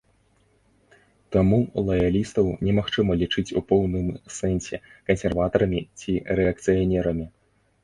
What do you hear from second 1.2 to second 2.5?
Таму лаялістаў